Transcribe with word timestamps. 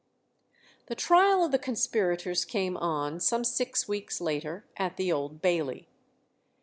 The 0.87 0.95
trial 0.95 1.45
of 1.45 1.51
the 1.51 1.59
conspirators 1.59 2.43
came 2.43 2.75
on 2.75 3.19
some 3.19 3.43
six 3.43 3.87
weeks 3.87 4.19
later, 4.19 4.65
at 4.75 4.97
the 4.97 5.11
Old 5.11 5.43
Bailey. 5.43 5.89